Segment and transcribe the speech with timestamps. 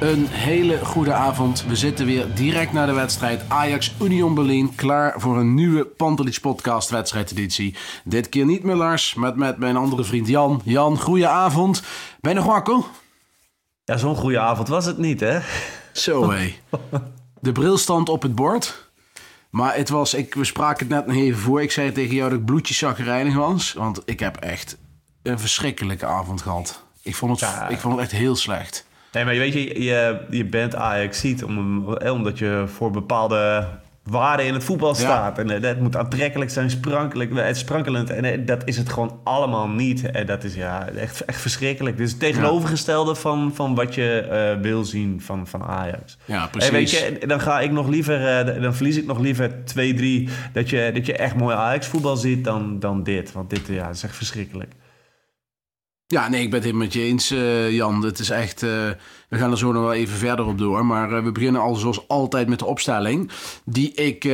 [0.00, 1.64] Een hele goede avond.
[1.66, 4.74] We zitten weer direct na de wedstrijd Ajax Union Berlin.
[4.74, 7.76] Klaar voor een nieuwe Pantelich podcast wedstrijdeditie.
[8.04, 10.60] Dit keer niet meer Lars, met, met mijn andere vriend Jan.
[10.64, 11.82] Jan, goeie avond.
[12.20, 12.78] Ben je nog wakker?
[13.84, 15.38] Ja, zo'n goede avond was het niet, hè?
[15.92, 16.56] Zo hé.
[17.40, 18.88] De bril stond op het bord.
[19.50, 21.62] Maar het was, ik, we spraken het net nog even voor.
[21.62, 23.72] Ik zei tegen jou dat ik zagrijnig was.
[23.72, 24.76] Want ik heb echt
[25.22, 26.82] een verschrikkelijke avond gehad.
[27.02, 27.68] Ik vond het, Ja.
[27.68, 28.85] ik vond het echt heel slecht.
[29.16, 32.90] Nee, maar je weet je, je, je bent Ajax ziet om, eh, omdat je voor
[32.90, 33.66] bepaalde
[34.02, 35.38] waarden in het voetbal staat.
[35.38, 38.10] En eh, dat moet aantrekkelijk zijn, sprankelijk, eh, sprankelend.
[38.10, 40.10] En dat is het gewoon allemaal niet.
[40.10, 41.98] En dat is ja, echt, echt verschrikkelijk.
[41.98, 46.16] Is het tegenovergestelde van, van wat je wil zien van, van Ajax.
[46.24, 47.00] Ja, En weet precies.
[47.20, 50.90] je, dan ga ik nog liever, eh, dan verlies ik nog liever 2-3 dat je,
[50.94, 53.32] dat je echt mooi Ajax voetbal ziet dan, dan dit.
[53.32, 54.72] Want dit ja, is echt verschrikkelijk.
[56.08, 58.04] Ja, nee, ik ben het helemaal met je eens, eh, Jan.
[58.04, 58.62] Het is echt.
[58.62, 58.70] eh,
[59.28, 60.86] we gaan er zo nog wel even verder op door.
[60.86, 63.30] Maar eh, we beginnen al zoals altijd met de opstelling.
[63.64, 64.24] Die ik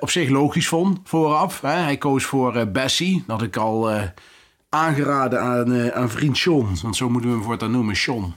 [0.00, 1.60] op zich logisch vond vooraf.
[1.60, 1.68] Hè.
[1.68, 3.24] Hij koos voor Bessie.
[3.26, 3.90] Dat ik al
[4.68, 6.76] aangeraden aan, aan vriend Sean.
[6.82, 8.34] Want zo moeten we hem voortaan noemen, Sean.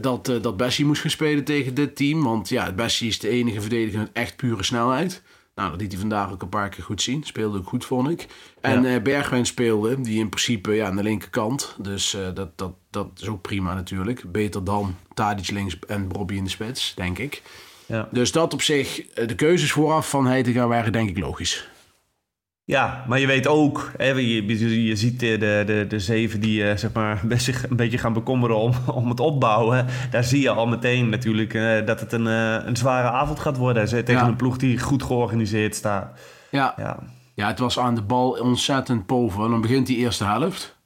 [0.00, 2.22] Dat, dat Bessie moest gaan spelen tegen dit team.
[2.22, 5.22] Want ja, Bessie is de enige verdediger met echt pure snelheid.
[5.58, 7.22] Nou, dat liet hij vandaag ook een paar keer goed zien.
[7.24, 8.26] Speelde ook goed, vond ik.
[8.60, 8.94] En Ja.
[8.94, 11.74] eh, Bergwijn speelde, die in principe ja, aan de linkerkant.
[11.78, 14.32] Dus eh, dat, dat, dat is ook prima natuurlijk.
[14.32, 17.42] Beter dan Tadic links en Bobby in de spits, denk ik.
[17.86, 18.08] Ja.
[18.12, 21.68] Dus dat op zich, eh, de keuzes vooraf van Heitinga waren denk ik logisch.
[22.68, 24.46] Ja, maar je weet ook, hè, je,
[24.86, 25.36] je, ziet de,
[25.66, 29.20] de, de, zeven die eh, zeg maar, zich een beetje gaan bekommeren om, om het
[29.20, 29.86] opbouwen.
[30.10, 33.56] Daar zie je al meteen natuurlijk eh, dat het een, eh, een zware avond gaat
[33.56, 33.88] worden.
[33.88, 34.28] Ze- Tegen Ja.
[34.28, 36.18] een ploeg die goed georganiseerd staat.
[36.50, 36.98] Ja, ja.
[37.34, 39.48] Ja, het was aan de bal ontzettend pover.
[39.50, 40.76] Dan begint die eerste helft.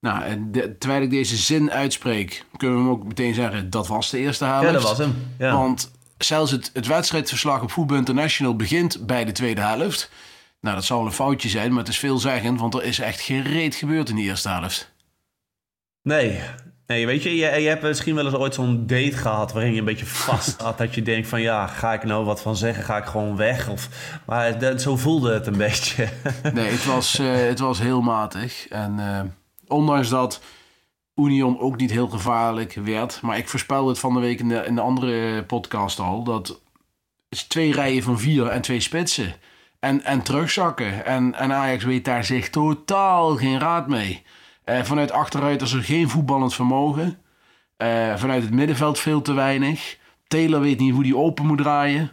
[0.00, 3.88] Nou, en de- terwijl ik deze zin uitspreek, kunnen we hem ook meteen zeggen, dat
[3.88, 4.66] was de eerste helft.
[4.66, 5.14] ja dat was hem.
[5.38, 5.52] Ja.
[5.52, 10.10] Want zelfs het, het wedstrijdverslag op Voetbal International begint bij de tweede helft.
[10.60, 13.20] Nou, dat zal wel een foutje zijn, maar het is veelzeggend, want er is echt
[13.20, 14.92] geen reet gebeurd in die eerste helft.
[16.02, 16.40] Nee.
[16.86, 19.78] Nee, weet je, je, je hebt misschien wel eens ooit zo'n date gehad waarin je
[19.78, 20.78] een beetje vast had.
[20.78, 22.84] Dat je denkt van ja, ga ik nou wat van zeggen?
[22.84, 23.68] Ga ik gewoon weg?
[23.68, 23.88] Of,
[24.26, 26.08] maar dat, zo voelde het een beetje.
[26.52, 28.68] Nee, het was, eh, het was heel matig.
[28.68, 29.20] En eh,
[29.66, 30.40] ondanks dat
[31.14, 34.64] Union ook niet heel gevaarlijk werd, maar ik voorspelde het van de week in de,
[34.66, 36.60] in de andere podcast al, dat
[37.28, 39.34] is twee rijen van vier en twee spitsen.
[39.78, 41.04] En, en terugzakken.
[41.04, 44.22] En, en Ajax weet daar zich totaal geen raad mee.
[44.64, 47.18] Eh, vanuit achteruit is er geen voetballend vermogen.
[47.76, 49.98] Eh, vanuit het middenveld veel te weinig.
[50.26, 52.12] Taylor weet niet hoe die open moet draaien.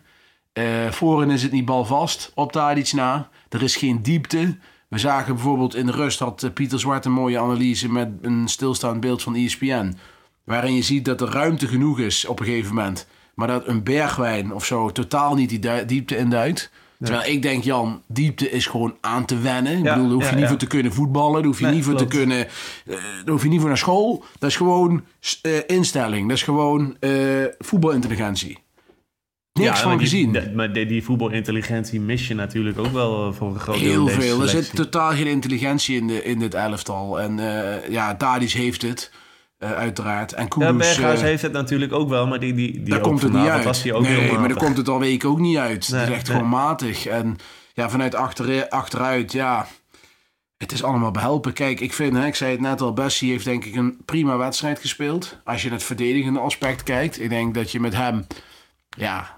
[0.54, 3.30] Eh voorin is het niet balvast op Tadic na.
[3.50, 4.58] Er is geen diepte.
[4.88, 9.00] We zagen bijvoorbeeld in de rust had Pieter Zwart een mooie analyse met een stilstaand
[9.00, 9.98] beeld van ESPN.
[10.44, 13.08] Waarin je ziet dat er ruimte genoeg is op een gegeven moment.
[13.34, 16.72] Maar dat een bergwijn of zo totaal niet die diepte induikt.
[17.00, 19.77] Terwijl ik denk, Jan, diepte is gewoon aan te wennen.
[19.77, 21.33] Ik bedoel, daar hoef je niet voor te kunnen voetballen.
[21.33, 22.12] Daar hoef je Nee, niet voor klopt.
[22.12, 22.47] te kunnen...
[22.86, 24.24] daar hoef je niet voor naar school.
[24.39, 25.03] Dat is gewoon
[25.42, 26.27] eh, instelling.
[26.27, 27.12] Dat is gewoon eh,
[27.59, 28.57] voetbalintelligentie.
[29.53, 30.31] Niks van die- gezien.
[30.31, 34.21] de- maar die, die voetbalintelligentie mis je natuurlijk ook wel voor een groot deel Heel
[34.21, 34.41] veel.
[34.41, 37.19] Er zit totaal geen intelligentie in, de, in dit elftal.
[37.21, 37.38] En
[37.89, 39.12] ja, Tadic heeft het,
[39.57, 40.34] eh, uiteraard.
[40.34, 42.98] En Ja, Kudus, Berghuis eh, heeft het natuurlijk ook wel, maar die, die, die daar
[42.98, 43.84] ook komt het niet vanavond uit.
[43.84, 45.90] was ook nee, maar daar komt het al weken ook niet uit.
[45.90, 46.36] Nee, het is echt nee.
[46.36, 47.06] gewoon matig.
[47.06, 47.38] En
[47.74, 49.68] ja, vanuit achter, achteruit, ja...
[50.57, 51.54] Het is allemaal behelpen.
[51.54, 54.38] Kijk, ik vind, hè, ik zei het net al, Bessie heeft denk ik een prima
[54.38, 55.42] wedstrijd gespeeld.
[55.44, 57.22] Als je het verdedigende aspect kijkt.
[57.22, 58.28] Ik denk dat je met hem,
[58.90, 59.35] ja,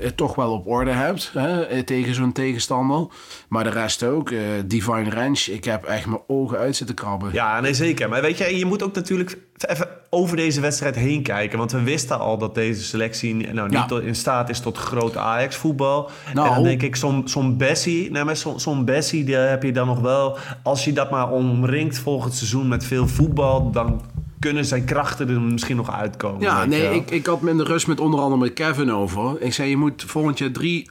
[0.00, 3.06] het toch wel op orde hebt hè, eh, tegen zo'n tegenstander.
[3.48, 4.30] Maar de rest ook.
[4.30, 7.32] eh, Divine Ranch, ik heb echt mijn ogen uit zitten krabben.
[7.32, 8.08] Ja, nee, zeker.
[8.08, 11.58] Maar weet je, je moet ook natuurlijk even over deze wedstrijd heen kijken.
[11.58, 14.00] Want we wisten al dat deze selectie nou, niet Ja.
[14.00, 16.10] in staat is tot grote Ajax-voetbal.
[16.34, 16.48] Nou.
[16.48, 20.00] En dan denk ik, zo'n zo'n Bessie, zo'n zo'n Bessie die heb je dan nog
[20.00, 20.38] wel...
[20.62, 23.70] Als je dat maar omringt volgend seizoen met veel voetbal...
[23.70, 24.00] dan
[24.38, 26.40] kunnen zijn krachten er misschien nog uitkomen.
[26.40, 26.92] Ja, nee, wel.
[26.94, 29.40] ik, ik had me in de rust met onder andere met Kevin over.
[29.42, 30.90] Ik zei, je moet volgend jaar drie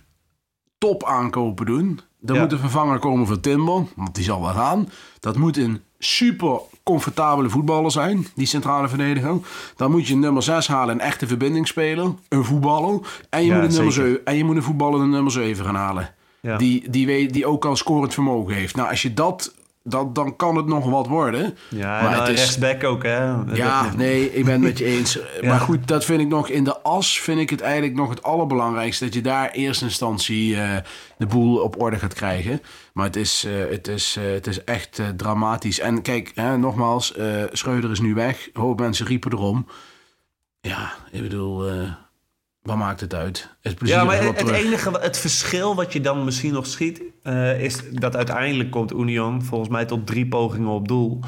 [0.78, 2.00] top aankopen doen.
[2.26, 2.42] Er Ja.
[2.42, 4.90] moet een vervanger komen voor Timber, want die zal wel gaan.
[5.20, 9.38] Dat moet een super comfortabele voetballer zijn, die centrale verdediger.
[9.76, 13.00] Dan moet je een nummer 6 halen, een echte verbindingsspeler, een voetballer.
[13.30, 14.10] En je, Ja, moet, een nummer zeker.
[14.10, 16.14] 7, en je moet een voetballer een nummer 7 gaan halen.
[16.42, 16.58] Ja.
[16.58, 18.76] Die, die, weet, die ook al scorend vermogen heeft.
[18.76, 19.56] Nou, als je dat,
[19.88, 21.58] dat dan kan het nog wat worden.
[21.70, 23.24] Ja, Maar en het dan is- rechtsback ook, hè?
[23.54, 25.14] Ja, Dat- nee, ik ben het met je eens.
[25.42, 25.48] Ja.
[25.50, 28.24] Maar goed, dat vind ik nog in de as, vind ik het eigenlijk nog het
[28.24, 29.06] allerbelangrijkste.
[29.06, 30.78] Dat je daar in eerste instantie eh,
[31.18, 32.62] de boel op orde gaat krijgen.
[32.94, 35.80] Maar het is, eh, het is, eh, het is echt dramatisch.
[35.80, 37.14] En kijk, hè, nogmaals,
[37.52, 38.50] Schreuder is nu weg.
[38.54, 39.68] Een hoop mensen riepen erom.
[40.62, 41.70] Ja, ik bedoel,
[42.66, 43.50] wat maakt het uit?
[43.62, 44.64] Het plezier Ja, maar het, terug.
[44.66, 49.44] enige, het verschil wat je dan misschien nog schiet, eh, is dat uiteindelijk komt Union
[49.44, 51.20] volgens mij tot drie pogingen op doel.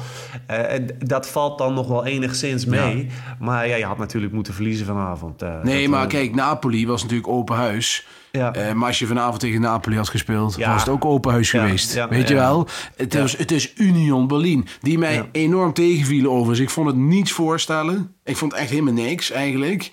[0.46, 3.08] Eh, en dat valt dan nog wel enigszins mee.
[3.40, 5.42] Maar ja, je had natuurlijk moeten verliezen vanavond.
[5.42, 8.06] eh, Nee, maar kijk, Napoli was natuurlijk open huis.
[8.32, 8.52] Ja.
[8.74, 10.72] Maar als je vanavond tegen Napoli had gespeeld, Ja.
[10.72, 12.06] was het ook open huis Ja, geweest.
[12.08, 12.66] Weet je wel?
[12.96, 14.66] Het, is, het is Union Berlin.
[14.80, 16.58] Die mij enorm tegenvielen overigens.
[16.60, 18.14] Ik vond het niets voorstellen.
[18.24, 19.90] Ik vond echt helemaal niks eigenlijk.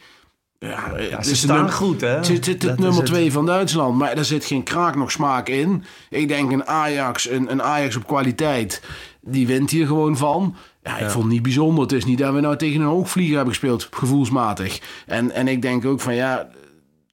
[0.59, 2.07] Ja, ja, het ze staan nummer- goed, hè?
[2.07, 3.97] Het zit het, nummer twee van Duitsland.
[3.97, 5.83] Maar er zit geen kraak nog smaak in.
[6.09, 8.81] Ik denk een Ajax, een, een Ajax op kwaliteit.
[9.21, 10.55] Die wint hier gewoon van.
[10.83, 11.83] Ja, ik vond het niet bijzonder.
[11.83, 14.79] Het is niet dat we nou tegen een hoogvlieger hebben gespeeld, gevoelsmatig.
[15.05, 16.47] En, en ik denk ook van ja,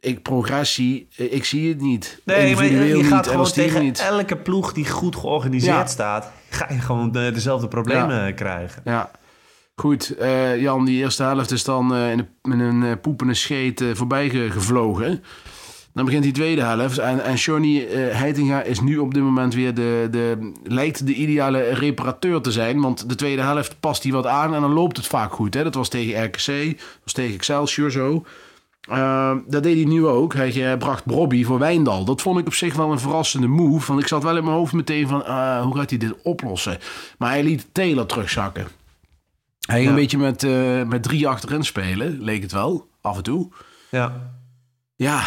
[0.01, 2.21] ik progressie, eh, ik zie het niet.
[2.25, 3.99] Nee, maar je, Individueel je niet gaat gewoon tegen niet.
[4.01, 5.87] elke ploeg die goed georganiseerd Ja.
[5.87, 8.83] staat, ga je gewoon de- dezelfde problemen krijgen.
[8.85, 9.11] Ja.
[9.77, 13.85] Goed, eh, Jan, die eerste helft is dan eh, in met een eh, poepende scheet
[13.93, 15.23] voorbij ge- gevlogen.
[15.95, 16.99] Dan begint die tweede helft.
[16.99, 17.37] En, en
[18.17, 20.53] Heitinga is nu op dit moment weer de, de...
[20.65, 22.81] lijkt de ideale reparateur te zijn.
[22.81, 25.55] Want de tweede helft past hij wat aan en dan loopt het vaak goed.
[25.55, 25.63] Hè?
[25.63, 26.47] Dat was tegen RKC,
[26.77, 28.25] dat was tegen Excelsior zo.
[28.81, 30.35] Eh, dat deed hij nu ook.
[30.35, 32.05] Hij bracht Brobby voor Wijndal.
[32.05, 33.87] Dat vond ik op zich wel een verrassende move.
[33.87, 35.21] Want ik zat wel in mijn hoofd meteen van...
[35.63, 36.79] hoe gaat hij dit oplossen?
[37.19, 38.67] Maar hij liet Taylor terugzakken.
[39.67, 39.89] Hij ging Ja.
[39.91, 43.49] een beetje met, eh, met drie achterin spelen, leek het wel, af en toe.
[43.91, 44.31] Ja.
[44.97, 45.23] Ja,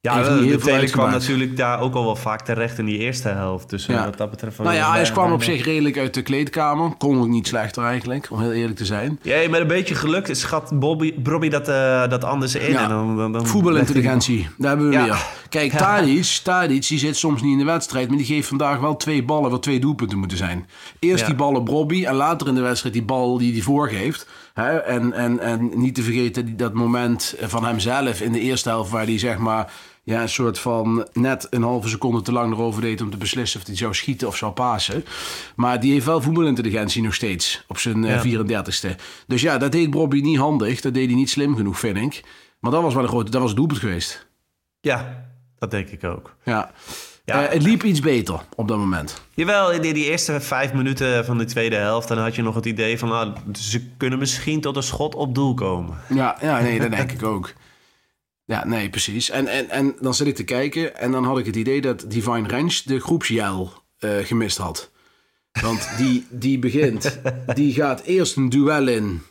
[0.00, 3.70] Ja, de, kwam natuurlijk daar ook al wel vaak terecht in die eerste helft.
[3.70, 4.04] Dus eh, Ja.
[4.04, 4.58] wat dat betreft...
[4.58, 6.96] nou ja, hij kwam op zich redelijk uit de kleedkamer.
[6.96, 9.18] Kon ook niet slechter eigenlijk, om heel eerlijk te zijn.
[9.22, 12.70] Ja, met een beetje geluk schat Bobby, Bobby dat, eh, dat anders in.
[12.72, 12.82] Ja.
[12.82, 15.04] En dan, dan, dan Voetbalintelligentie, daar hebben we Ja.
[15.04, 15.26] weer.
[15.52, 15.72] Kijk.
[15.72, 18.08] Tadic, Tadic, die zit soms niet in de wedstrijd...
[18.08, 20.68] maar die geeft vandaag wel twee ballen waar twee doelpunten moeten zijn.
[20.98, 24.26] Eerst die bal op Robbie en later in de wedstrijd die bal die hij voorgeeft.
[24.54, 24.76] Hè?
[24.78, 28.90] En, en, en niet te vergeten dat moment van hemzelf in de eerste helft...
[28.90, 29.72] waar hij zeg maar
[30.02, 33.00] ja, een soort van net een halve seconde te lang erover deed...
[33.00, 35.04] om te beslissen of hij zou schieten of zou pasen.
[35.56, 38.44] Maar die heeft wel voetbalintelligentie nog steeds op zijn eh, Ja.
[38.44, 39.00] 34ste.
[39.26, 40.80] Dus ja, dat deed Robbie niet handig.
[40.80, 42.24] Dat deed hij niet slim genoeg, vind ik.
[42.60, 43.30] Maar dat was wel een grote...
[43.30, 44.30] Dat was het doelpunt geweest.
[44.80, 45.21] Ja,
[45.62, 46.34] dat denk ik ook.
[46.44, 46.70] Ja.
[47.24, 47.46] Ja.
[47.46, 49.20] Eh, het liep iets beter op dat moment.
[49.34, 52.08] Jawel, in die, die eerste vijf minuten van de tweede helft...
[52.08, 53.08] dan had je nog het idee van...
[53.08, 55.98] Nou, ze kunnen misschien tot een schot op doel komen.
[56.08, 57.52] Ja, ja nee, dat denk ik ook.
[58.44, 59.30] Ja, nee, precies.
[59.30, 62.04] En, en, en dan zit ik te kijken en dan had ik het idee dat
[62.08, 64.90] Divine Ranch de groepsjel eh, gemist had.
[65.60, 67.20] Want die, die begint,
[67.54, 69.22] die gaat eerst een duel in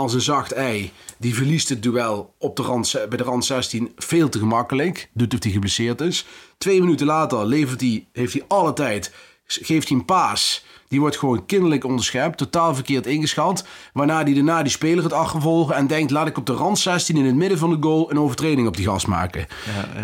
[0.00, 0.92] als een zacht ei.
[1.18, 5.10] Die verliest het duel op de rand, bij de rand 16 veel te gemakkelijk.
[5.12, 6.26] Doet of hij geblesseerd is.
[6.58, 9.12] Twee minuten later levert hij, heeft hij alle tijd,
[9.46, 10.64] geeft hij een paas.
[10.88, 13.66] Die wordt gewoon kinderlijk onderschept, totaal verkeerd ingeschat.
[13.92, 16.10] Waarna hij daarna die speler gaat achtervolgen en denkt...
[16.10, 18.76] laat ik op de rand 16 in het midden van de goal een overtreding op
[18.76, 19.46] die gast maken.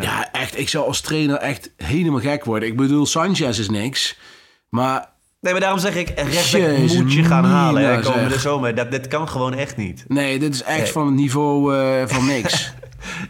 [0.01, 2.69] Ja, echt, ik zou als trainer echt helemaal gek worden.
[2.69, 4.19] Ik bedoel, Sanchez is niks.
[4.69, 6.09] Maar Nee, maar daarom zeg ik...
[6.09, 8.41] Rechtsback moet je gaan halen hè, komende zeg.
[8.41, 8.75] zomer.
[8.75, 10.05] Dat, dit kan gewoon echt niet.
[10.09, 12.73] nee, dit is echt van het niveau eh, van niks.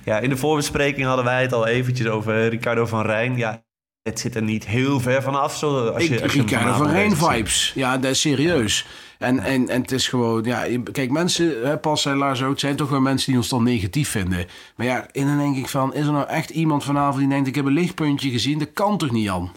[0.04, 3.36] Ja, in de voorbespreking hadden wij het al eventjes over Ricardo van Rijn.
[3.36, 3.64] Ja,
[4.02, 5.56] het zit er niet heel ver vanaf.
[5.56, 7.72] Zo, als je, als je Ricardo van Rijn vibes.
[7.74, 8.86] Ja, dat is serieus.
[9.18, 12.76] En, en, en het is gewoon, ja, kijk, mensen, hè, Pas en Lars ook, zijn
[12.76, 14.46] toch wel mensen die ons dan negatief vinden.
[14.76, 17.48] Maar ja, en dan denk ik van, is er nou echt iemand vanavond die denkt,
[17.48, 18.58] ik heb een lichtpuntje gezien?
[18.58, 19.50] Dat kan toch niet, Jan?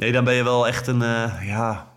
[0.00, 1.88] Nee, dan ben je wel echt een, eh, ja,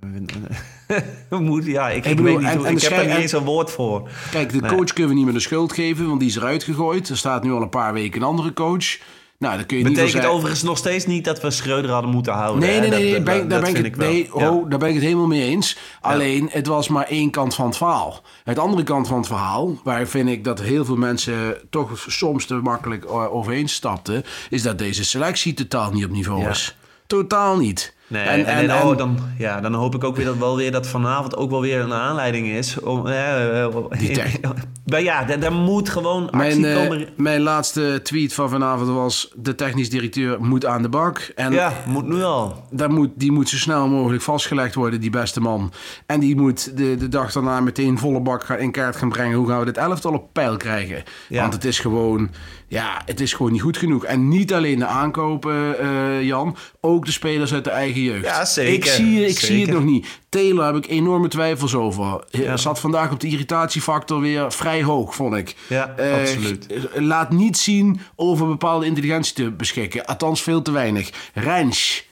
[1.30, 3.70] Moet, ja, ik, ik, weet niet en- ik heb er niet en- eens een woord
[3.70, 4.08] voor.
[4.30, 4.70] Kijk, de Nee.
[4.76, 7.08] coach kunnen we niet meer de schuld geven, want die is eruit gegooid.
[7.08, 8.98] Er staat nu al een paar weken een andere coach.
[9.38, 10.30] Nou, dan kun je niet Betekent zeggen...
[10.32, 12.60] overigens nog steeds niet dat we Schreuder hadden moeten houden.
[12.68, 14.08] Nee, nee, Dat- nee, dat- ben- dat daar ben ik het, wel.
[14.10, 14.46] nee Ja.
[14.48, 15.78] ho, daar ben ik het helemaal mee eens.
[16.00, 18.22] Alleen, het was maar één kant van het verhaal.
[18.44, 22.46] Het andere kant van het verhaal, waar vind ik dat heel veel mensen toch soms
[22.46, 26.48] te makkelijk eh, overheen stapten, is dat deze selectie totaal niet op niveau Ja.
[26.48, 26.76] is.
[27.12, 27.94] Totaal niet.
[28.06, 30.86] Nee, en, en, oh, dan, ja, dan hoop ik ook weer dat, wel weer dat
[30.86, 32.80] vanavond ook wel weer een aanleiding is.
[32.80, 33.74] Om, eh, eh,
[34.90, 37.08] maar ja, daar, moet gewoon actie Mijn, eh, komen.
[37.16, 41.32] mijn laatste tweet van vanavond was: de technisch directeur moet aan de bak.
[41.34, 42.66] En Ja, moet nu al.
[42.70, 45.72] daar moet, die moet zo snel mogelijk vastgelegd worden, die beste man.
[46.06, 49.36] En die moet de, de dag daarna meteen volle bak gaan, in kaart gaan brengen.
[49.36, 51.02] Hoe gaan we dit elftal op peil krijgen?
[51.28, 51.40] Ja.
[51.40, 52.30] Want het is gewoon,
[52.72, 54.04] ja, het is gewoon niet goed genoeg.
[54.04, 56.56] En niet alleen de aankopen, eh, Jan.
[56.80, 58.24] Ook de spelers uit de eigen jeugd.
[58.24, 58.72] Ja, zeker.
[58.74, 60.06] Ik zie, ik zie het nog niet.
[60.28, 62.24] Taylor heb ik enorme twijfels over.
[62.30, 62.56] Ja.
[62.56, 65.54] Zat vandaag op de irritatiefactor weer vrij hoog, vond ik.
[65.66, 66.66] Ja, Eh, absoluut.
[66.94, 70.04] Laat niet zien over bepaalde intelligentie te beschikken.
[70.06, 71.10] Althans, veel te weinig.
[71.34, 72.10] Rens.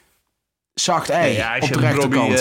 [0.75, 2.33] Zacht ei Ja, als op de rechterkant.
[2.38, 2.40] Eh,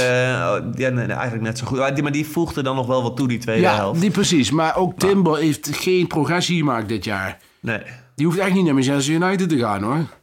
[0.76, 1.78] ja, nee, eigenlijk net zo goed.
[1.78, 4.02] Maar die, maar die voegde dan nog wel wat toe, die tweede ja, helft.
[4.02, 4.52] die precies.
[4.52, 7.38] Maar ook Timber heeft geen progressie gemaakt dit jaar.
[7.60, 7.80] Nee.
[8.20, 10.19] Die hoeft echt niet naar Manchester United te gaan hoor.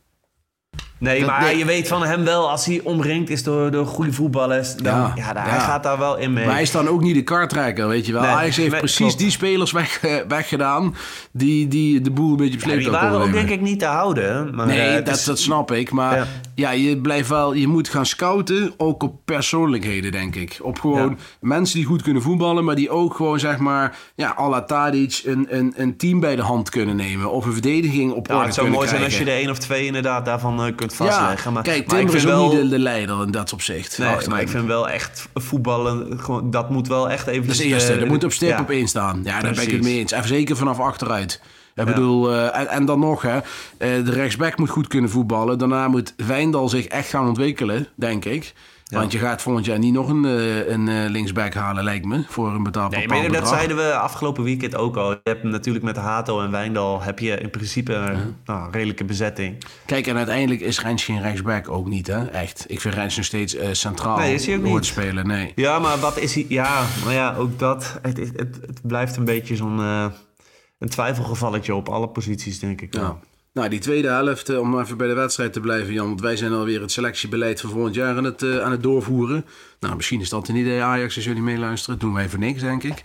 [0.98, 4.12] Nee, Dat- maar je weet van hem wel, als hij omringd is door, door goede
[4.12, 5.50] voetballers, dan, Ja, ja, daar- ja.
[5.52, 6.44] hij gaat daar wel in mee.
[6.44, 8.22] Maar hij is dan ook niet de kartrekker, weet je wel.
[8.22, 9.18] Nee, Ajax heeft precies klopt.
[9.18, 10.94] die spelers weg, eh, weggedaan
[11.32, 13.84] die, die de boel een beetje op Ja, die waren ook denk ik niet te
[13.86, 14.54] houden.
[14.54, 15.90] Maar, Nee, eh, dat, is- dat snap ik.
[15.90, 16.70] Maar ja.
[16.70, 20.58] Je blijft wel, je moet gaan scouten, ook op persoonlijkheden, denk ik.
[20.62, 24.48] Op gewoon mensen die goed kunnen voetballen, maar die ook gewoon, zeg maar, ja, à
[24.48, 27.30] la Tadic, een, een, een team bij de hand kunnen nemen.
[27.30, 29.34] Of een verdediging op Ja, orde het zou kunnen mooi zijn als je krijgen.
[29.42, 31.52] er één of twee inderdaad daarvan eh, kunt Ja, vastleggen.
[31.52, 33.98] maar, kijk, Timber ik is wel, niet de, de leider in dat opzicht.
[33.98, 37.46] Nee, maar ik vind wel echt voetballen, gewoon, dat moet wel echt even...
[37.46, 37.98] Dat is eerste.
[37.98, 39.20] dat moet op stip op één staan.
[39.24, 40.12] Ja, daar ben ik het mee eens.
[40.12, 41.40] En zeker vanaf achteruit.
[41.74, 43.42] Ik bedoel, eh, en, en dan nog, hè, eh,
[43.78, 45.58] de rechtsback moet goed kunnen voetballen.
[45.58, 48.54] Daarna moet Wijndal zich echt gaan ontwikkelen, denk ik.
[48.86, 52.24] Want je gaat volgend jaar niet nog een, eh, een eh, linksback halen, lijkt me,
[52.28, 55.10] voor een betaald Nee, bepaald dat zeiden we afgelopen weekend ook al.
[55.10, 59.64] Je hebt natuurlijk met Hato en Wijndal heb je in principe een nou, redelijke bezetting.
[59.86, 62.26] Kijk, en uiteindelijk is Rens geen rechtsback ook niet, hè?
[62.26, 62.64] Echt.
[62.68, 64.86] Ik vind Rens nog steeds eh, centraal Nee, is hij ook hoort niet.
[64.86, 65.26] spelen.
[65.26, 65.52] Nee.
[65.54, 66.46] Ja, maar wat is hij...
[66.48, 67.98] Ja, maar ja, ook dat.
[68.02, 69.78] Het, het, het, het blijft een beetje zo'n...
[69.78, 72.94] een twijfelgevalletje op alle posities, denk ik.
[72.94, 73.18] Ja.
[73.56, 76.06] Nou, die tweede helft, eh, om even bij de wedstrijd te blijven, Jan.
[76.06, 79.44] Want wij zijn alweer het selectiebeleid van volgend jaar aan het, eh, aan het doorvoeren.
[79.80, 81.98] Nou, misschien is dat een idee, Ajax, als jullie meeluisteren.
[81.98, 83.02] Dat doen wij voor niks, denk ik.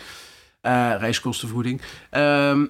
[0.61, 1.81] Eh, reiskostenvergoeding.
[2.09, 2.65] Ehm,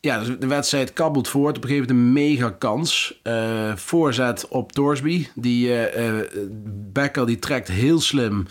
[0.00, 1.56] ja, dus de wedstrijd kabbelt voort.
[1.56, 3.20] Op een gegeven moment een mega kans.
[3.74, 5.26] Voorzet op Torsby.
[5.34, 5.70] Die
[6.92, 8.46] Becker die trekt heel slim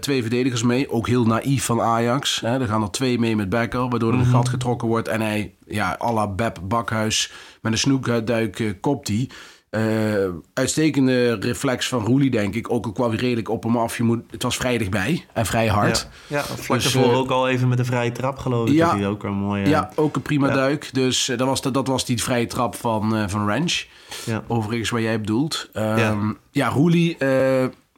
[0.00, 0.90] twee verdedigers mee.
[0.90, 2.40] Ook heel naïef van Ajax.
[2.40, 2.60] Hè.
[2.60, 3.88] Er gaan er twee mee met Becker.
[3.88, 5.08] Waardoor er een gat getrokken wordt.
[5.08, 7.32] En hij, ja, à la Beb Bakhuis
[7.62, 9.28] met een snoekduik eh, kopt hij.
[9.70, 12.70] Eh, uitstekende reflex van Roelie, denk ik.
[12.72, 13.96] Ook al kwam hij redelijk op hem af.
[13.96, 16.08] Je moet, het was vrij dichtbij en vrij hard.
[16.26, 18.74] Ja, ja vlak Dus, daarvoor eh, ook al even met een vrije trap, geloof ik.
[18.74, 19.04] ja.
[19.06, 19.68] ook een mooie...
[19.68, 20.54] Ja, ook een prima Ja.
[20.54, 20.88] duik.
[20.92, 23.84] Dus dat, was, dat was die vrije trap van, van Ranch.
[24.24, 24.42] Ja.
[24.48, 25.68] Overigens, wat jij bedoelt.
[25.72, 26.34] Ehm, Ja.
[26.50, 27.16] ja, Roelie,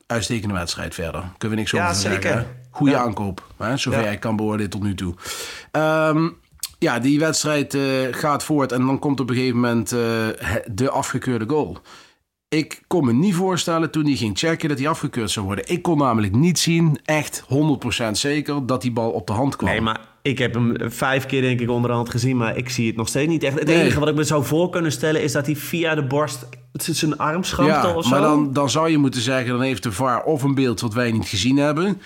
[0.06, 1.20] uitstekende wedstrijd verder.
[1.38, 2.22] Kunnen we niks Ja, over zeker.
[2.22, 2.46] zeggen.
[2.70, 2.98] Goede Ja.
[3.02, 4.04] aankoop, hè, zover Ja.
[4.04, 5.14] jij kan beoordelen tot nu toe.
[5.70, 6.28] Ehm,
[6.78, 9.98] ja, die wedstrijd eh, gaat voort en dan komt op een gegeven moment eh,
[10.72, 11.78] de afgekeurde goal.
[12.48, 15.68] Ik kon me niet voorstellen toen hij ging checken dat hij afgekeurd zou worden.
[15.68, 17.44] Ik kon namelijk niet zien, echt
[18.08, 19.70] 100% zeker, dat die bal op de hand kwam.
[19.70, 22.96] Nee, maar ik heb hem vijf keer denk ik onderhand gezien, maar ik zie het
[22.96, 23.58] nog steeds niet echt.
[23.58, 23.80] Het Nee.
[23.80, 27.18] enige wat ik me zou voor kunnen stellen is dat hij via de borst zijn
[27.18, 28.10] arm schampte Ja, of zo.
[28.10, 30.94] maar dan, dan zou je moeten zeggen, dan heeft de VAR of een beeld wat
[30.94, 32.00] wij niet gezien hebben.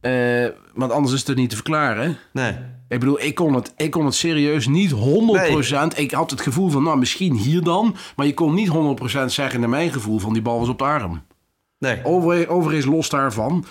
[0.00, 2.18] Eh, want anders is het niet te verklaren.
[2.32, 2.54] Nee.
[2.88, 4.96] Ik bedoel, ik kon het, ik kon het serieus niet 100%.
[5.96, 7.96] Ik had het gevoel van, nou misschien hier dan.
[8.16, 8.70] Maar je kon niet
[9.22, 11.22] 100% zeggen naar mijn gevoel van die bal was op de arm.
[11.78, 12.04] Nee.
[12.04, 13.64] Over, overigens los daarvan.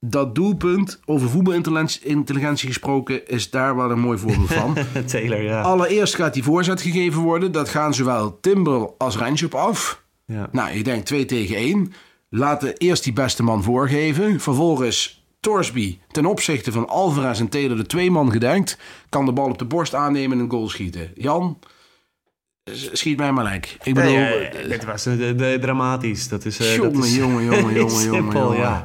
[0.00, 4.76] Dat doelpunt, over voetbalintelligentie gesproken, is daar wel een mooi voorbeeld van.
[5.06, 5.60] Taylor, ja.
[5.60, 7.52] Allereerst gaat die voorzet gegeven worden.
[7.52, 10.02] Dat gaan zowel Timber als Rens op af.
[10.26, 10.48] ja.
[10.52, 11.92] Nou, je denkt 2 tegen 1.
[12.28, 14.40] Laten eerst die beste man voorgeven.
[14.40, 15.15] Vervolgens
[15.50, 18.78] Torsby ten opzichte van Alvarez en Taylor de twee man gedenkt.
[19.08, 21.10] Kan de bal op de borst aannemen en een goal schieten.
[21.14, 21.58] Jan,
[22.92, 23.76] schiet mij maar lek.
[23.82, 26.28] Ik bedoel, Nee, eh, dit was eh, de, dramatisch.
[26.28, 26.58] Dat is.
[26.58, 28.58] eh, jongen, dat is jongen, jongen, jongen, jongen, simpel, jongen.
[28.58, 28.82] ja.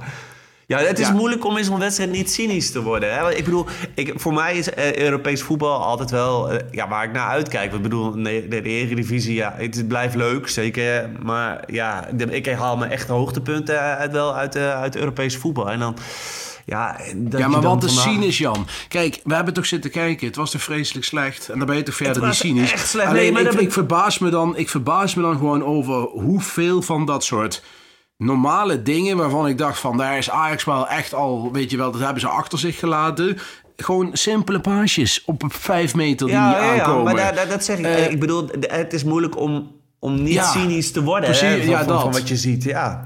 [0.68, 1.14] Ja, het is Ja.
[1.14, 3.14] moeilijk om in zo'n wedstrijd niet cynisch te worden.
[3.14, 3.36] Hè?
[3.36, 3.66] Ik bedoel,
[3.96, 7.74] ik, voor mij is eh, Europees voetbal altijd wel eh, ja, waar ik naar uitkijk.
[7.74, 11.10] Ik bedoel, de, de Eredivisie, ja, het, het blijft leuk, zeker.
[11.24, 15.70] Maar ja, de- ik haal me echt hoogtepunten uit, wel uit, eh, uit Europees voetbal.
[15.72, 15.96] En dan,
[16.66, 17.00] ja...
[17.38, 18.68] Ja, maar wat is vandaag- cynisch, Jan?
[18.88, 20.28] Kijk, we hebben toch zitten kijken.
[20.28, 21.50] Het was toch vreselijk slecht.
[21.50, 22.72] En dan ben je toch verder niet was cynisch.
[22.72, 23.08] echt slecht.
[23.08, 25.64] Alleen, Nee, maar ik, dat ben- ik, verbaas me dan, ik verbaas me dan gewoon
[25.64, 27.64] over hoeveel van dat soort
[28.18, 29.18] normale dingen...
[29.18, 31.50] waarvan ik dacht van, daar is Ajax wel echt al...
[31.52, 33.38] weet je wel, dat hebben ze achter zich gelaten.
[33.78, 37.04] Gewoon simpele paasjes op vijf meter die niet Ja, ja, ja, aankomen.
[37.04, 37.86] maar daar, daar- dat zeg ik.
[37.86, 41.58] Eh, ik bedoel, het is moeilijk om, om niet Ja, cynisch te worden precies, hè,
[41.58, 42.02] van, ja, van, dat.
[42.02, 42.64] van wat je ziet.
[42.64, 43.04] Ja.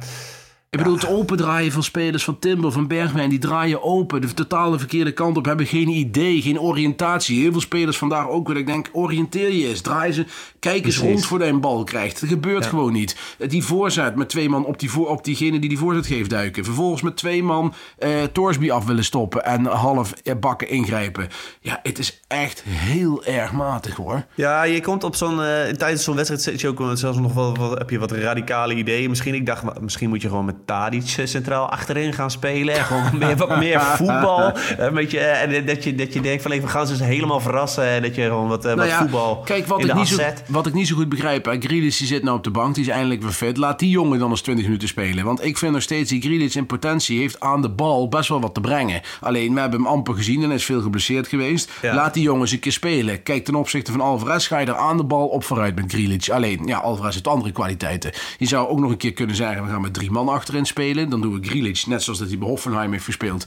[0.70, 4.22] Ik bedoel, het opendraaien van spelers van Timber, van Bergwijn, die draaien open.
[4.22, 7.40] De totale verkeerde kant op, hebben geen idee, geen oriëntatie.
[7.42, 8.58] Heel veel spelers vandaag ook weer.
[8.58, 10.26] Ik denk, oriënteer je eens, draai ze,
[10.60, 12.20] kijk eens rond voor je een bal krijgt.
[12.20, 13.16] Dat gebeurt gewoon niet.
[13.48, 16.64] Die voorzet met twee man op, die voor, op diegene die die voorzet geeft duiken.
[16.66, 21.28] Vervolgens met twee man eh Torsby af willen stoppen en half eh, bakken ingrijpen.
[21.60, 24.26] Ja, het is echt heel erg matig hoor.
[24.36, 25.42] Ja, je komt op zo'n...
[25.42, 27.56] eh, tijdens zo'n wedstrijd zit je ook zelfs nog wel...
[27.56, 29.10] wat- heb je wat radicale ideeën.
[29.10, 32.76] Misschien, ik dacht, misschien moet je gewoon met Tadic eh, centraal achterin gaan spelen.
[32.76, 34.54] En gewoon meer, wat meer voetbal.
[34.78, 36.52] Een beetje, eh, en dat je, dat je denkt van...
[36.52, 37.88] even gaan ze eens helemaal verrassen.
[37.88, 40.00] En dat je gewoon wat, eh, Nou wat ja, voetbal Kijk, wat in ik, de
[40.00, 41.56] niet zo, wat ik niet zo goed begrijp.
[41.60, 43.58] Grealish die zit nou op de bank, die is eindelijk weer fit.
[43.58, 45.26] Laat die jongen dan eens 20 minuten spelen.
[45.26, 48.42] Want ik vind nog steeds, die Grealish in potentie heeft aan de bal best wel
[48.42, 49.02] wat te brengen.
[49.22, 51.72] Alleen, we hebben hem amper gezien en hij is veel geblesseerd geweest.
[51.82, 51.96] Ja.
[51.96, 53.24] Laat die jongens een keer spelen.
[53.24, 56.30] Kijk, ten opzichte van Alvarez ga je er aan de bal op vooruit met Grealish.
[56.30, 58.12] Alleen, ja, Alvarez heeft andere kwaliteiten.
[58.38, 61.10] Je zou ook nog een keer kunnen zeggen, we gaan met drie man achterin spelen.
[61.10, 63.46] Dan doen we Grealish, net zoals dat hij bij Hoffenheim heeft gespeeld.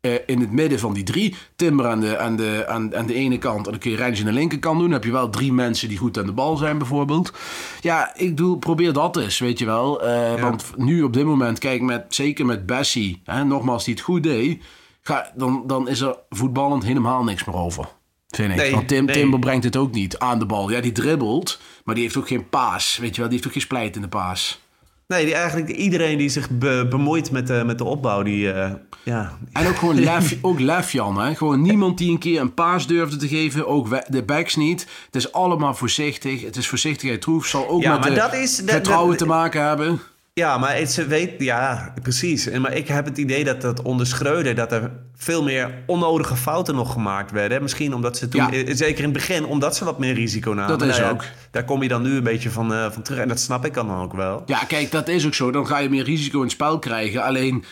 [0.00, 1.34] eh, in het midden van die drie.
[1.56, 3.64] Timber aan de, aan, de, aan, aan de ene kant.
[3.66, 4.84] En dan kun je Rens aan de linkerkant doen.
[4.84, 7.32] Dan heb je wel drie mensen die goed aan de bal zijn, bijvoorbeeld.
[7.80, 10.02] Ja, ik doe, probeer dat eens, weet je wel.
[10.02, 14.02] Eh, Want nu op dit moment, kijk, met, zeker met Bessie, hè, nogmaals, die het
[14.02, 14.62] goed deed.
[15.02, 17.88] Ga, dan, dan is er voetballend helemaal niks meer over.
[18.28, 18.56] Vind ik.
[18.56, 19.14] Nee, Want Tim, nee.
[19.14, 20.70] Timber brengt het ook niet aan de bal.
[20.70, 22.96] Ja, die dribbelt, maar die heeft ook geen paas.
[23.00, 24.60] Weet je wel, die heeft ook geen splijt in de paas.
[25.06, 28.52] Nee, die, eigenlijk iedereen die zich be- bemoeit met de, met de opbouw, die...
[28.52, 28.70] eh,
[29.02, 31.20] ja, En ook gewoon lef, ook lef Jan.
[31.20, 31.34] Hè?
[31.34, 33.66] Gewoon niemand die een keer een paas durfde te geven.
[33.66, 34.86] Ook de backs niet.
[35.06, 36.42] Het is allemaal voorzichtig.
[36.44, 37.46] Het is voorzichtigheid troef.
[37.46, 40.00] Zal ook Ja, met maar de dat is- dat- vertrouwen dat- te maken hebben.
[40.40, 42.46] Ja, maar het, ze weet, ja, precies.
[42.46, 46.36] En, maar ik heb het idee dat dat onder Schreuder, dat er veel meer onnodige
[46.36, 47.62] fouten nog gemaakt werden.
[47.62, 48.52] Misschien omdat ze toen, Ja.
[48.52, 50.78] eh, zeker in het begin, omdat ze wat meer risico namen.
[50.78, 51.24] Dat is Nou ja, ook.
[51.50, 53.20] Daar kom je dan nu een beetje van, eh, van terug.
[53.20, 54.42] En dat snap ik dan ook wel.
[54.46, 55.50] Ja, kijk, dat is ook zo.
[55.50, 57.22] Dan ga je meer risico in het spel krijgen.
[57.22, 57.64] Alleen,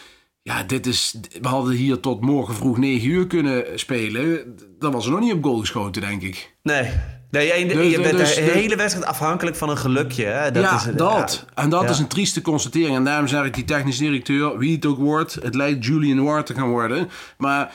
[0.43, 1.15] ja, dit is...
[1.41, 4.57] We hadden hier tot morgen vroeg 9 uur kunnen spelen.
[4.79, 6.55] Dan was er nog niet op goal geschoten, denk ik.
[6.63, 6.91] Nee,
[7.35, 10.25] nee je, je Dus- bent dus- de hele wedstrijd afhankelijk van een gelukje.
[10.25, 10.51] Hè?
[10.51, 11.45] Dat ja, is, dat.
[11.47, 11.63] ja.
[11.63, 11.89] En dat Ja.
[11.89, 12.97] is een trieste constatering.
[12.97, 16.47] En daarom zeg ik die technisch directeur, wie het ook wordt, het lijkt Julian Ward
[16.47, 17.09] te gaan worden.
[17.39, 17.73] Maar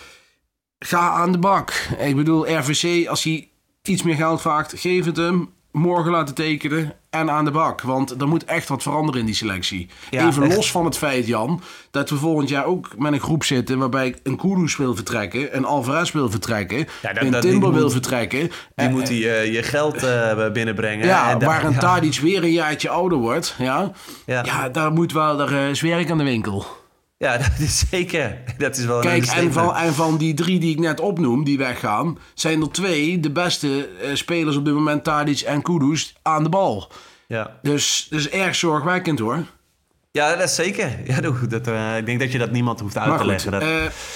[0.79, 1.73] ga aan de bak.
[1.99, 3.49] Ik bedoel, RVC, als hij
[3.83, 5.49] iets meer geld vraagt, geef het hem.
[5.71, 7.81] Morgen laten tekenen en aan de bak.
[7.81, 9.89] Want er moet echt wat veranderen in die selectie.
[10.09, 10.55] Ja, Even echt.
[10.55, 14.15] los van het feit, Jan, dat we volgend jaar ook met een groep zitten waarbij
[14.23, 17.91] een Kudus wil vertrekken, een Alvarez wil vertrekken, Ja, dat- een dat- Timber wil moet-
[17.91, 18.39] vertrekken.
[18.39, 21.05] Die Eh, moet die, eh, je geld eh, binnenbrengen.
[21.07, 21.79] ja, En waar een ja.
[21.79, 23.55] Tadic weer een jaartje ouder wordt.
[23.57, 23.91] Ja,
[24.25, 24.69] Ja.
[24.69, 26.65] daar moet wel, daar is werk aan de winkel.
[27.19, 28.37] Ja, dat is zeker.
[28.57, 31.43] Dat is wel een Kijk, en van, en van die drie die ik net opnoem,
[31.43, 36.15] die weggaan, zijn er twee de beste eh, spelers op dit moment, Tadic en Kudus,
[36.21, 36.91] aan de bal.
[37.27, 37.59] Ja.
[37.61, 39.45] Dus dat is erg zorgwekkend hoor.
[40.11, 40.99] Ja, dat is zeker.
[41.05, 43.51] Ja, dat, eh, ik denk dat je dat niemand hoeft uit Maar te goed, leggen.
[43.51, 43.61] Dat...
[43.61, 43.67] eh,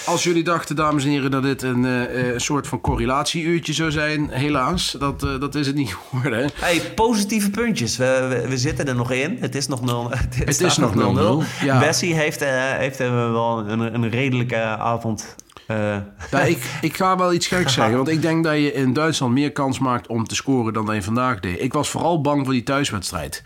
[0.06, 4.30] als jullie dachten, dames en heren, dat dit een eh, soort van correlatieuurtje zou zijn,
[4.30, 6.50] helaas, dat, dat is het niet geworden.
[6.54, 7.98] Hey, positieve puntjes.
[7.98, 9.38] We, we, we zitten er nog in.
[9.40, 10.10] Het is nog 0
[10.46, 11.80] Het, is nog 0-0, ja.
[11.80, 12.40] Bessie heeft,
[12.78, 15.36] heeft wel een, een redelijke avond.
[15.68, 17.96] Ja, ik, ik ga wel iets geks zeggen.
[17.96, 20.96] Want ik denk dat je in Duitsland meer kans maakt om te scoren dan dat
[20.96, 21.62] je vandaag deed.
[21.62, 23.44] Ik was vooral bang voor die thuiswedstrijd.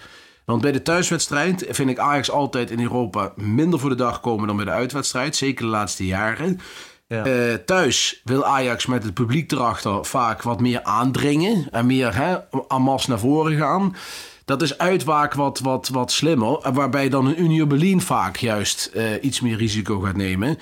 [0.47, 4.47] Want bij de thuiswedstrijd vind ik Ajax altijd in Europa minder voor de dag komen
[4.47, 5.35] dan bij de uitwedstrijd.
[5.35, 6.59] Zeker de laatste jaren.
[7.07, 7.25] Ja.
[7.25, 11.67] Eh, thuis wil Ajax met het publiek erachter vaak wat meer aandringen.
[11.71, 13.95] En meer hè, en masse naar voren gaan.
[14.45, 16.73] Dat is uitwaak wat, wat, wat slimmer.
[16.73, 20.57] Waarbij dan een Union Berlin vaak juist eh, iets meer risico gaat nemen.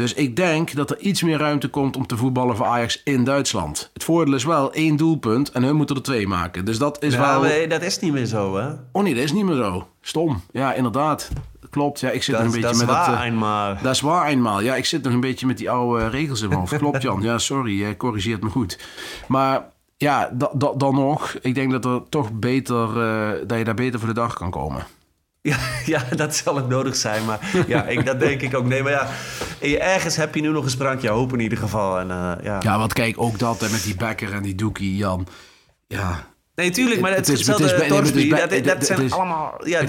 [0.00, 3.24] Dus ik denk dat er iets meer ruimte komt om te voetballen voor Ajax in
[3.24, 3.90] Duitsland.
[3.92, 6.64] Het voordeel is wel één doelpunt en hun moeten er twee maken.
[6.64, 7.40] Dus dat is ja, wel...
[7.40, 8.68] maar dat is niet meer zo, hè?
[8.92, 9.86] Oh nee, dat is niet meer zo.
[10.00, 10.40] Stom.
[10.52, 11.28] Ja, inderdaad.
[11.70, 12.00] Klopt.
[12.00, 13.20] Ja, ik zit Dat, nog een dat beetje is met waar, dat...
[13.20, 13.76] eh, eenmaal.
[13.82, 14.60] dat is waar eenmaal.
[14.60, 16.76] Ja, ik zit nog een beetje met die oude regels in mijn hoofd.
[16.76, 17.22] Klopt, Jan.
[17.22, 17.78] Ja, sorry.
[17.78, 18.78] Jij corrigeert me goed.
[19.28, 19.64] Maar
[19.96, 21.34] ja, da- da- dan nog.
[21.40, 23.02] Ik denk dat er toch beter...
[23.02, 24.86] eh, dat je daar beter voor de dag kan komen.
[25.86, 27.24] Ja, dat zal het nodig zijn.
[27.24, 28.64] Maar ja, ik, dat denk ik ook.
[28.64, 29.08] Nee, maar ja,
[29.78, 31.98] ergens heb je nu nog een sprankje hoop in ieder geval.
[31.98, 32.58] En, uh, ja.
[32.60, 35.26] ja, want kijk, ook dat met die Becker en die Doekie, Jan.
[35.86, 38.28] Ja, Nee, tuurlijk, maar het, is hetzelfde Torsby.
[38.28, 39.60] Dat, dat zijn allemaal...
[39.64, 39.80] Ja,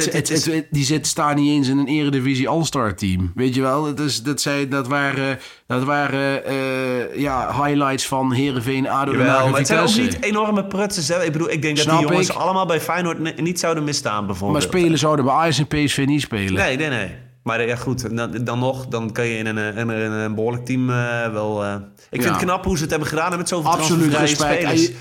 [0.69, 3.32] die zit, staan niet eens in een eredivisie All-Star team.
[3.36, 3.84] Weet je wel?
[3.84, 9.50] Dat, is, dat, zijn, dat waren, dat waren uh, ja, highlights van Heerenveen, ADO Haag
[9.50, 11.26] maar het zijn ook niet enorme prutsen.
[11.26, 14.60] Ik bedoel, ik denk dat die jongens allemaal bij Feyenoord niet zouden misstaan bijvoorbeeld.
[14.60, 16.54] Maar spelen zouden bij Ajax en PSV niet spelen.
[16.54, 17.12] Nee, nee, nee.
[17.43, 20.65] Maar ja, goed, dan, dan nog, dan kan je in een, in een, een behoorlijk
[20.65, 21.63] team uh, wel...
[21.63, 21.76] Uh,
[22.10, 24.62] ik vind het knap hoe ze het hebben gedaan met zoveel Absoluut respect.
[24.62, 24.91] spelers.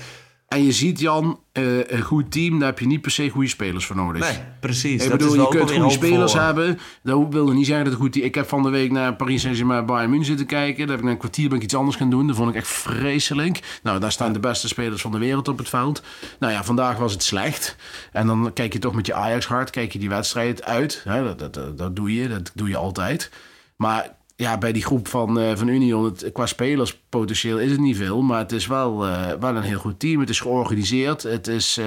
[0.51, 3.47] En je ziet, Jan, uh, een goed team, daar heb je niet per se goede
[3.47, 4.21] spelers voor nodig.
[4.21, 5.03] Nee, precies.
[5.03, 6.79] Ik dat bedoel, je kunt goede spelers hebben.
[7.03, 8.25] Dat wil niet zeggen dat het goed team...
[8.25, 10.77] Ik heb van de week naar Paris Saint-Germain Bayern München zitten kijken.
[10.77, 12.27] Daar heb ik na een kwartier ben ik iets anders gaan doen.
[12.27, 13.79] Dat vond ik echt vreselijk.
[13.83, 16.03] Nou, daar staan de beste spelers van de wereld op het veld.
[16.39, 17.75] Nou ja, vandaag was het slecht.
[18.11, 21.03] En dan kijk je toch met je Ajax-hart, kijk je die wedstrijd uit.
[21.05, 23.31] dat, dat, dat doe je, dat doe je altijd.
[23.75, 27.97] Maar ja, bij die groep van, uh, van Union, het, qua spelerspotentieel is het niet
[27.97, 28.21] veel.
[28.21, 30.19] Maar het is wel, uh, wel een heel goed team.
[30.19, 31.23] Het is georganiseerd.
[31.23, 31.85] Het, is, uh,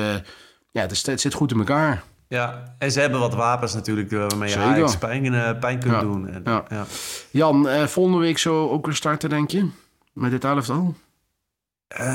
[0.70, 2.02] ja, het, is, het zit goed in elkaar.
[2.28, 6.28] Ja, en ze hebben wat wapens natuurlijk waarmee je Ajax pijn, pijn kunt doen.
[6.28, 6.64] En, ja.
[6.68, 6.84] ja.
[7.30, 9.68] Jan, volgende week zo ook weer starten, denk je?
[10.12, 10.94] Met dit elftal?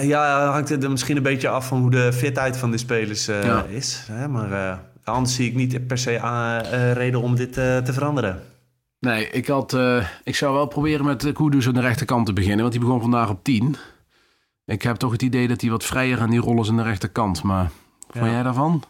[0.01, 3.29] Ja, hangt het er misschien een beetje af van hoe de fitheid van de spelers
[3.67, 4.03] is.
[4.11, 4.27] Hè?
[4.27, 6.17] Maar anders zie ik niet per se
[6.93, 8.48] reden om dit te veranderen.
[8.99, 12.59] Nee, ik, had, uh, ik zou wel proberen met Kudus aan de rechterkant te beginnen.
[12.59, 13.75] Want die begon vandaag op 10.
[14.65, 17.43] Ik heb toch het idee dat hij wat vrijer aan die rollen aan de rechterkant.
[17.43, 17.63] Maar
[18.13, 18.19] ja.
[18.19, 18.83] vond jij daarvan?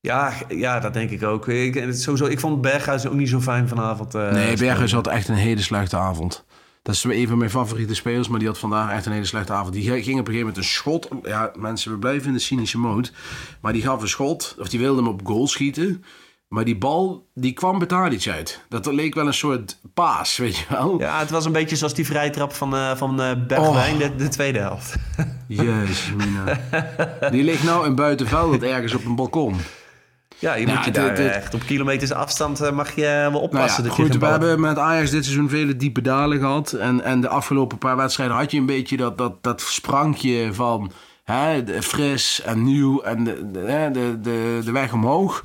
[0.00, 1.48] Ja, ja, dat denk ik ook.
[1.48, 4.14] Ik, sowieso, ik vond Berghuis ook niet zo fijn vanavond.
[4.14, 6.44] Uh, nee, Berghuis had echt een hele slechte avond.
[6.82, 9.52] Dat is een van mijn favoriete spelers, maar die had vandaag echt een hele slechte
[9.52, 9.72] avond.
[9.72, 11.08] Die ging op een gegeven moment een schot.
[11.22, 13.08] Ja, mensen, we blijven in de cynische mode.
[13.60, 16.04] Maar die gaf een schot, of die wilde hem op goal schieten.
[16.48, 18.64] Maar die bal, die kwam Betalic uit.
[18.68, 20.98] Dat leek wel een soort paas, weet je wel.
[20.98, 24.00] Ja, het was een beetje zoals die vrijtrap van, uh, van uh, Bergwijn, oh.
[24.00, 24.96] de, de, tweede helft.
[25.46, 26.60] Jezus, mina.
[27.30, 29.56] Die ligt nou in buitenveld ergens op een balkon.
[30.38, 33.84] Ja, je moet je daar echt op kilometers afstand eh, mag je wel oppassen.
[33.84, 36.72] Nou ja, goed, we hebben met Ajax dit seizoen vele diepe dalen gehad.
[36.72, 40.92] En, en de afgelopen paar wedstrijden had je een beetje dat, dat, dat sprankje van
[41.24, 45.44] hè, fris en nieuw en de, de, de, de, de weg omhoog.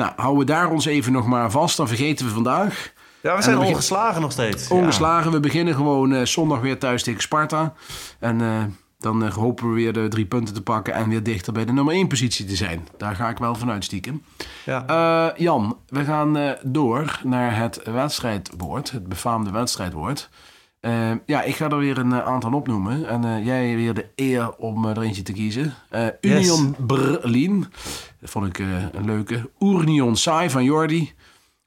[0.00, 1.76] Nou, houden we daar ons even nog maar vast.
[1.76, 2.92] Dan vergeten we vandaag.
[3.22, 4.68] Ja, we zijn ongeslagen nog steeds.
[4.68, 5.32] Ongeslagen.
[5.32, 7.72] We beginnen gewoon uh, zondag weer thuis tegen Sparta.
[8.18, 8.62] En uh,
[8.98, 11.72] dan uh, hopen we weer de drie punten te pakken en weer dichter bij de
[11.72, 12.88] nummer één positie te zijn.
[12.96, 14.22] Daar ga ik wel vanuit stiekem.
[14.64, 15.34] Ja.
[15.36, 20.28] Jan, we gaan door naar het wedstrijdwoord, het befaamde wedstrijdwoord.
[20.80, 23.08] Uh, ja, ik ga er weer een aantal opnoemen.
[23.08, 25.74] En uh, jij weer de eer om er eentje te kiezen.
[25.94, 26.86] Uh, Union yes.
[26.86, 27.66] Berlin.
[28.20, 29.50] Dat vond ik een leuke.
[29.58, 31.12] Urnion Sai van Jordi.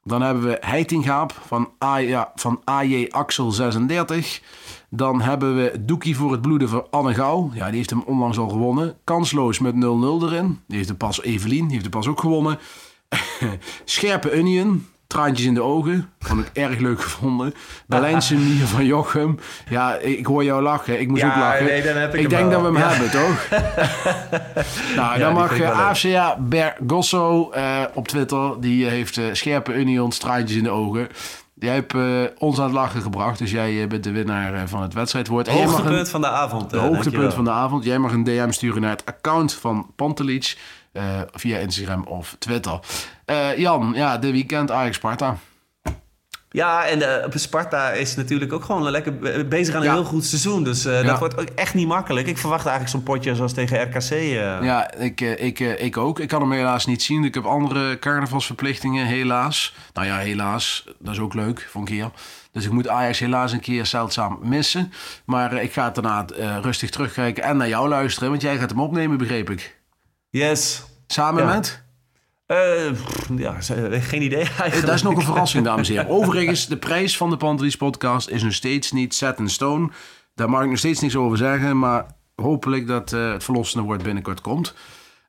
[0.04, 4.42] Dan hebben we Heitingaap van, AJ Axel 36.
[4.90, 7.50] Dan hebben we Doekie voor het bloeden van Anne Gouw.
[7.54, 8.96] Ja, die heeft hem onlangs al gewonnen.
[9.04, 10.60] Kansloos met 0-0 erin.
[10.66, 11.62] Die heeft de pas Evelien.
[11.62, 12.58] Die heeft de pas ook gewonnen.
[13.84, 16.10] Scherpe Union traantjes in de ogen.
[16.18, 17.54] Vond ik erg leuk gevonden.
[17.86, 19.38] Berlijnse Mier van Jochem.
[19.68, 21.00] Ja, ik hoor jou lachen.
[21.00, 21.64] Ik moest ook lachen.
[21.64, 23.48] Nee, dan heb ik, ik denk dat we hem hebben, toch?
[24.96, 28.60] nou, dan mag uh, AFCA Bergosso uh, op Twitter.
[28.60, 31.08] Die heeft uh, scherpe Unions, traantjes in de ogen.
[31.54, 34.94] Jij hebt uh, ons aan het lachen gebracht, dus jij bent de winnaar van het
[34.94, 35.48] wedstrijdwoord.
[35.48, 36.70] Hoogtepunt van de avond.
[36.70, 37.84] De hoogtepunt van de avond.
[37.84, 40.56] Jij mag een DM sturen naar het account van Pantelic.
[40.96, 42.78] Uh, via Instagram of Twitter.
[43.26, 45.36] Uh, Jan, ja, de weekend Ajax Sparta.
[46.54, 50.64] Ja, en uh, Sparta is natuurlijk ook gewoon lekker bezig aan een heel goed seizoen.
[50.64, 51.02] Dus uh, ja.
[51.02, 52.26] dat wordt ook echt niet makkelijk.
[52.26, 54.10] Ik verwacht eigenlijk zo'n potje zoals tegen RKC.
[54.10, 54.36] Uh.
[54.62, 56.20] Ja, ik, ik, ik ook.
[56.20, 57.24] Ik kan hem helaas niet zien.
[57.24, 59.74] Ik heb andere carnavalsverplichtingen, helaas.
[59.92, 60.84] Nou ja, helaas.
[60.98, 62.10] Dat is ook leuk voor een keer.
[62.52, 64.92] Dus ik moet Ajax helaas een keer zeldzaam missen.
[65.24, 66.24] Maar ik ga het daarna
[66.60, 68.30] rustig terugkijken en naar jou luisteren.
[68.30, 69.82] Want jij gaat hem opnemen, begreep ik.
[70.34, 70.82] Yes.
[71.06, 71.82] Samen met?
[72.46, 72.90] Uh,
[73.36, 73.56] ja,
[73.90, 74.86] geen idee eigenlijk.
[74.86, 76.10] Dat is nog een verrassing, dames en heren.
[76.18, 79.90] Overigens, de prijs van de Pantelis podcast is nog steeds niet set in stone.
[80.34, 84.02] Daar mag ik nog steeds niks over zeggen, maar hopelijk dat uh, het verlossende woord
[84.02, 84.74] binnenkort komt.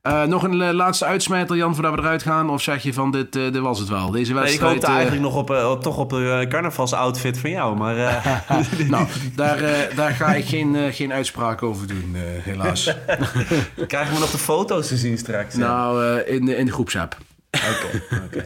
[0.07, 2.49] Uh, nog een uh, laatste uitsmijter, Jan, voordat we eruit gaan?
[2.49, 4.11] Of zeg je van, dit, uh, dit was het wel?
[4.11, 4.61] Deze wedstrijd...
[4.61, 7.95] Nee, ik hoopte eigenlijk nog op, toch op de carnavalsoutfit van jou, maar...
[8.87, 12.83] nou, daar, daar ga ik geen, geen uitspraak over doen, helaas.
[13.87, 15.55] Krijgen we nog de foto's te zien straks?
[15.55, 17.17] Nou, in, in de groepsapp.
[17.51, 18.45] Oké, oké.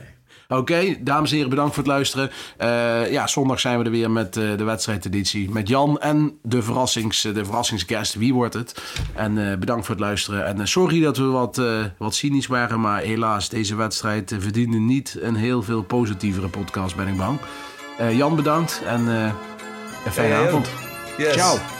[0.56, 2.32] Oké, dames en heren, bedankt voor het luisteren.
[2.58, 5.50] Eh, ja, zondag zijn we er weer met uh, de wedstrijdeditie.
[5.50, 8.16] Met Jan en de, verrassings, de verrassingsguest.
[8.16, 8.82] Wie wordt het?
[9.16, 10.46] En uh, bedankt voor het luisteren.
[10.46, 11.62] En sorry dat we wat,
[11.98, 12.82] wat cynisch waren.
[12.82, 17.40] Maar helaas, deze wedstrijd verdiende niet een heel veel positievere podcast, ben ik bang.
[18.12, 18.82] Jan, bedankt.
[18.86, 20.70] En een fijne hey, avond.
[21.18, 21.34] Yes.
[21.34, 21.79] Ciao.